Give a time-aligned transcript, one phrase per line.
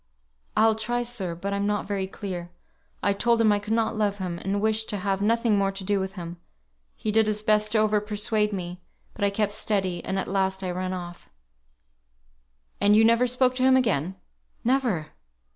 [0.57, 2.49] "I'll try, sir; but I'm not very clear.
[3.03, 5.83] I told him I could not love him, and wished to have nothing more to
[5.83, 6.37] do with him.
[6.95, 8.81] He did his best to over persuade me,
[9.13, 11.29] but I kept steady, and at last I ran off."
[12.79, 14.15] "And you never spoke to him again?"
[14.63, 15.09] "Never!"